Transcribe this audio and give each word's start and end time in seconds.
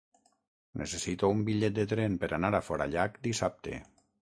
Necessito 0.81 1.29
un 1.33 1.43
bitllet 1.51 1.77
de 1.77 1.85
tren 1.93 2.17
per 2.25 2.31
anar 2.39 2.53
a 2.61 2.65
Forallac 2.71 3.23
dissabte. 3.31 3.79